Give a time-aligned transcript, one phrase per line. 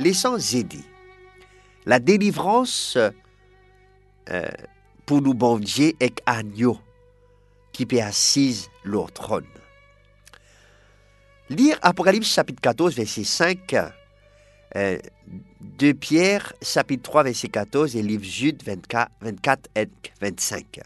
[0.00, 0.82] laissant Zédi.
[1.86, 2.96] La délivrance
[4.30, 4.48] euh,
[5.06, 6.78] pour nous bon Dieu est agneau
[7.72, 9.46] qui peut assise leur trône.
[11.50, 13.76] Lire Apocalypse chapitre 14, verset 5,
[14.76, 14.98] euh,
[15.60, 19.88] 2 Pierre chapitre 3, verset 14 et livre Jude 24, 24 et
[20.20, 20.80] 25.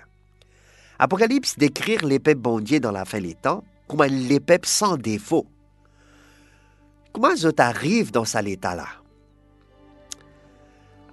[0.99, 4.97] Apocalypse décrire les peuples bon Dieu dans la fin des temps comme les peuples sans
[4.97, 5.47] défaut.
[7.13, 9.04] Comment ils arrivent dans cet état-là?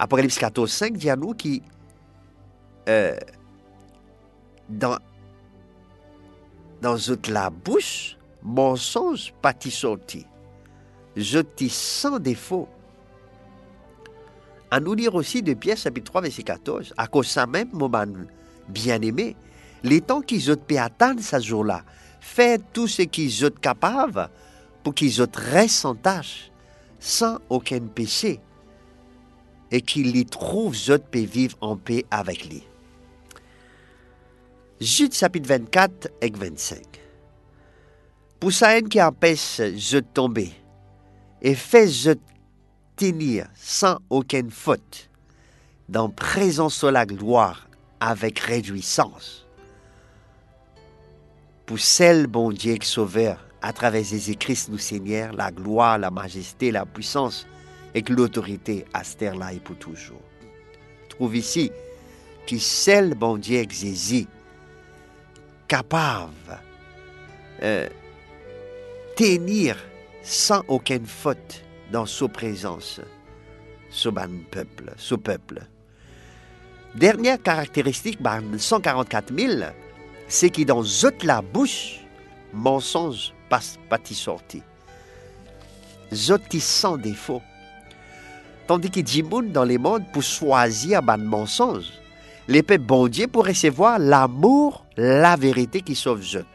[0.01, 1.61] Apocalypse 14, 5 dit à nous qui
[2.89, 3.15] euh,
[4.67, 4.97] dans,
[6.81, 6.97] dans
[7.29, 10.25] la bouche, mensonge pas sorti.
[11.15, 12.67] Je t'y sans défaut.
[14.71, 16.93] À nous lire aussi de Pierre chapitre 3, verset 14.
[16.97, 17.91] À cause ça même, mon
[18.69, 19.35] bien-aimé,
[19.83, 21.83] les temps qu'ils ont pu atteindre ce jour-là,
[22.19, 24.31] faites tout ce qu'ils ont capable
[24.81, 26.49] pour qu'ils restent en tâche,
[26.99, 28.39] sans aucun péché,
[29.71, 32.63] et qu'ils y trouvent autres peut vivre en paix avec lui.
[34.79, 36.81] Jude chapitre 24 et 25.
[38.39, 40.51] Pour ça qui empêche de tomber
[41.41, 42.11] et fait je
[42.95, 45.09] tenir sans aucune faute
[45.89, 47.67] dans présence de la gloire
[47.99, 49.45] avec réjouissance.
[51.65, 56.85] Pour celle, bon Dieu, sauveur, à travers Jésus-Christ, nous Seigneur, la gloire, la majesté, la
[56.85, 57.47] puissance
[57.93, 59.03] et que l'autorité à
[59.63, 60.21] pour toujours.
[61.09, 61.71] Trouve ici
[62.47, 64.27] que celle, bon Dieu, Jésus,
[65.67, 66.31] capable
[67.63, 67.87] euh,
[69.15, 69.77] tenir
[70.23, 73.01] sans aucune faute dans sa présence,
[73.89, 75.61] ce peuple, ce peuple.
[76.95, 78.19] Dernière caractéristique,
[78.57, 79.63] 144 000,
[80.27, 81.99] c'est que dans toute la bouche,
[82.53, 84.61] mensonge passe pas sorti.
[86.13, 87.41] Zot sans défaut.
[88.71, 91.91] Tandis que Djimoun dans les mondes pour choisir un mensonge,
[92.47, 96.45] les peuples bon Dieu pour recevoir l'amour, la vérité qui sauve Zot.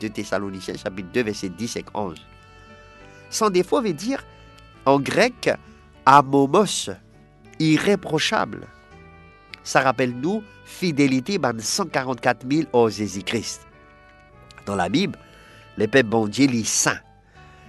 [0.00, 2.16] De Thessaloniciens chapitre 2 verset 10 et 11.
[3.28, 4.24] Sans défaut veut dire
[4.86, 5.50] en grec
[6.06, 6.88] amomos,
[7.58, 8.66] irréprochable.
[9.62, 13.66] Ça rappelle nous fidélité ben 144 000 au Jésus-Christ.
[14.64, 15.18] Dans la Bible,
[15.76, 17.00] les peuples bon Dieu les saints.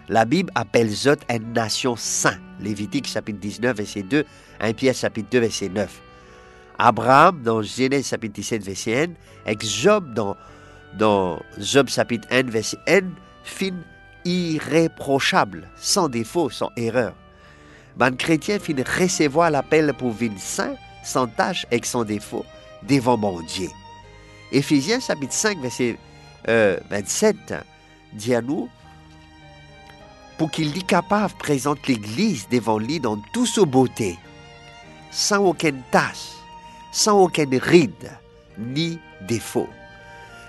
[0.10, 2.40] La Bible appelle Zot une nation sainte.
[2.60, 4.26] Lévitique chapitre 19 verset 2,
[4.60, 6.02] 1 Pierre chapitre 2 verset 9.
[6.80, 9.08] Abraham dans Genèse chapitre 17 verset
[9.46, 13.02] 1, et Job dans, Job chapitre 1 verset 1,
[13.44, 13.76] fin
[14.26, 17.14] irréprochable, sans défaut, sans erreur.
[17.96, 22.46] Ben chrétien recevoir l'appel pour vivre saint, sans tâche et sans défaut,
[22.88, 23.70] devant mon Dieu.
[24.52, 25.98] Éphésiens chapitre 5 verset
[26.48, 27.60] 27 euh,
[28.14, 28.70] dit à nous,
[30.40, 34.18] pour qu'il y capable présente l'Église devant lui dans toute sa beauté,
[35.12, 36.30] sans aucune tâche,
[36.94, 38.10] sans aucune ride,
[38.58, 39.68] ni défaut.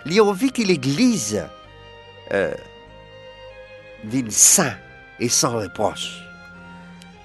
[0.06, 1.44] Il a envie que l'Église
[2.32, 2.54] euh,
[4.04, 4.76] vienne saint
[5.18, 6.22] et sans reproche.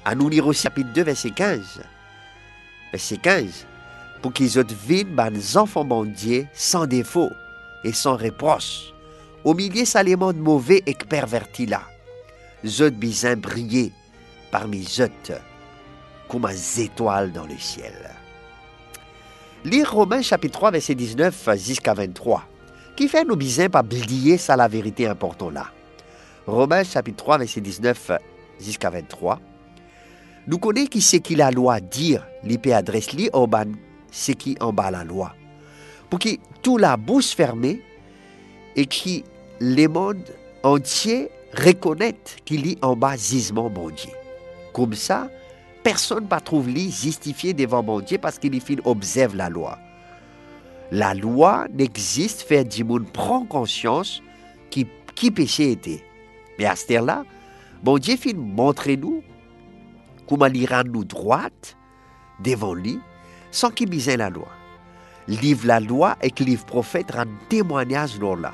[0.03, 1.83] À nous lire au chapitre 2, verset 15.
[2.91, 3.65] Verset 15.
[4.23, 7.31] Pour qu'ils viennent des enfants bon Dieu sans défaut
[7.83, 8.91] et sans reproche.
[9.43, 11.83] Au milieu salement de mauvais et pervertis là.
[12.65, 13.91] Zot bizin briller
[14.51, 15.31] parmi zot
[16.27, 17.93] comme des étoiles dans le ciel.
[19.63, 22.43] Lire Romains chapitre 3, verset 19 jusqu'à 23,
[22.95, 25.67] qui fait nous bizin pas oublier ça la vérité importante là.
[26.47, 28.11] Romains chapitre 3, verset 19
[28.59, 29.39] jusqu'à 23.
[30.47, 33.29] Nous connaissons qui c'est qui la loi dire, l'IP adresse li
[34.11, 35.35] c'est qui en bas la loi.
[36.09, 36.29] Pour que
[36.63, 37.81] tout la bouche fermée
[38.75, 39.23] et qui
[39.59, 40.33] les mondes
[40.63, 44.11] entiers reconnaissent qu'il y en bas gisement bon Dieu.
[44.73, 45.29] Comme ça,
[45.83, 49.77] personne ne trouve lui justifié devant mon Dieu parce qu'il observe la loi.
[50.91, 54.21] La loi n'existe fait du monde prend conscience
[54.69, 56.03] qui, qui péché était.
[56.59, 57.23] Mais à ce là
[57.83, 59.23] bon Dieu fin montrer nous
[60.27, 61.77] comment il rend nous droite
[62.43, 62.99] devant lui
[63.51, 64.47] sans qu'il bise la loi.
[65.27, 68.53] Livre la loi et que livre prophète rend témoignage dans là.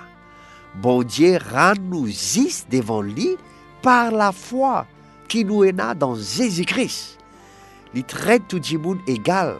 [0.75, 3.35] Bon Dieu rend nous juste devant lui
[3.81, 4.85] par la foi
[5.27, 7.18] qui nous est là dans Jésus-Christ.
[7.94, 9.57] Il traite tout le monde égal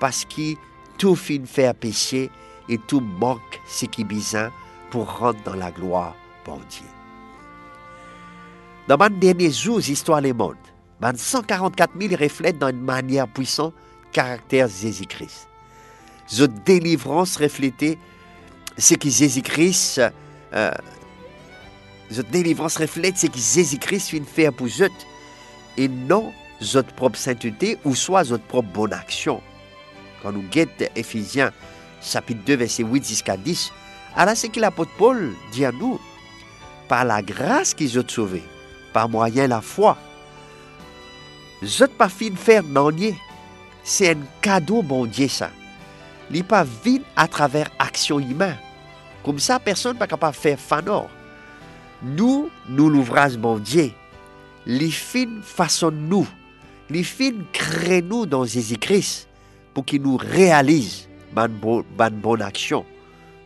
[0.00, 0.56] parce qu'il
[0.98, 2.30] tout fin fait péché
[2.68, 4.50] et tout manque ce qui besoin
[4.90, 6.14] pour rentrer dans la gloire,
[6.44, 6.86] bon Dieu.
[8.86, 10.56] Dans les derniers jours, histoire les mondes,
[11.02, 13.74] 144 000 reflètent d'une manière puissante
[14.12, 15.48] caractère Jésus-Christ.
[16.26, 17.98] Cette délivrance reflétait
[18.78, 20.00] ce que Jésus-Christ,
[20.54, 20.70] euh,
[22.30, 24.90] délivrance reflète ce que Jésus-Christ vient faire pour eux,
[25.76, 29.42] et non votre propre sainteté ou soit votre propre bonne action.
[30.22, 31.52] Quand nous guettons Ephésiens
[32.00, 33.72] chapitre 2 verset 8 jusqu'à 10,
[34.16, 36.00] alors c'est que l'apôtre Paul dit à nous,
[36.88, 38.42] par la grâce qu'ils ont sauvé,
[38.92, 39.96] par moyen la foi.
[41.62, 42.62] Je pas fin faire.
[43.82, 45.50] C'est un cadeau, bon Dieu, ça.
[46.30, 48.56] Il n'est pas vide à travers action humaine.
[49.24, 51.08] Comme ça, personne n'est capable de faire fanor.
[52.02, 53.90] Nous, nous l'ouvrage, bon Dieu.
[54.66, 56.28] Les fins façonnent nous.
[56.90, 59.26] Les fins créent nous dans Jésus-Christ
[59.72, 62.84] pour qu'il nous réalise une bonne action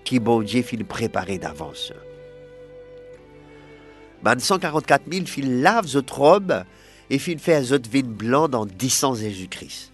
[0.04, 1.92] qui, bon Dieu, fin préparer d'avance.
[4.22, 6.64] Man 144 000 fil lave votre robe
[7.08, 9.92] et fin fait votre vin blanc dans 10 Jésus-Christ.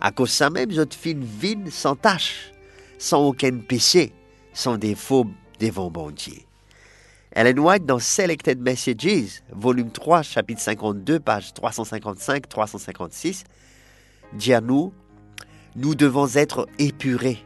[0.00, 2.52] À cause ça même, votre fin vin sans tache,
[2.98, 4.14] sans aucun péché,
[4.52, 5.26] sans défaut
[5.58, 6.42] devant bon Dieu.
[7.32, 13.44] Ellen White dans Selected Messages, volume 3, chapitre 52, page 355-356,
[14.32, 14.92] dit à nous,
[15.76, 17.44] nous devons être épurés,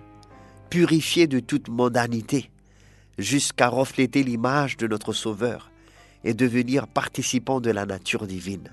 [0.71, 2.51] purifiés de toute mondanité,
[3.19, 5.71] jusqu'à refléter l'image de notre Sauveur
[6.25, 8.71] et devenir participants de la nature divine.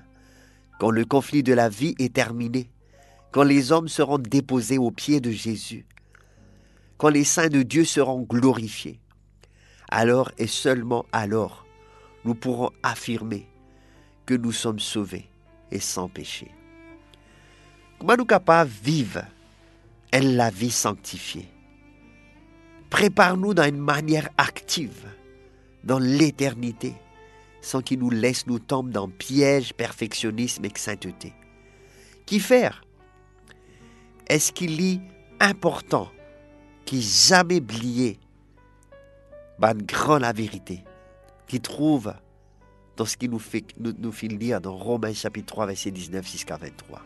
[0.80, 2.70] Quand le conflit de la vie est terminé,
[3.30, 5.84] quand les hommes seront déposés aux pieds de Jésus,
[7.02, 9.00] quand les saints de Dieu seront glorifiés,
[9.90, 11.66] alors et seulement alors,
[12.24, 13.48] nous pourrons affirmer
[14.24, 15.28] que nous sommes sauvés
[15.72, 16.52] et sans péché.
[17.98, 19.24] Comment nous capables vivre
[20.12, 21.48] elle la vie sanctifiée?
[22.88, 25.08] Prépare-nous d'une manière active
[25.82, 26.94] dans l'éternité,
[27.62, 31.32] sans qu'il nous laisse nous tomber dans piège, perfectionnisme et sainteté.
[32.26, 32.84] Qui faire?
[34.28, 35.00] Est-ce qu'il est
[35.40, 36.08] important
[36.92, 38.18] qu'il jamais oublié
[39.58, 40.84] ben, grand la vérité,
[41.46, 42.12] qui trouve
[42.98, 46.30] dans ce qui nous fait, nous, nous fait lire dans Romains chapitre 3, verset 19
[46.30, 47.00] jusqu'à 23.